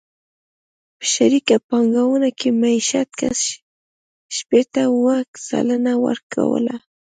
[0.97, 3.41] په شریکه پانګونه کې مېشت کس
[4.35, 6.75] شپېته اووه سلنه ورکوله.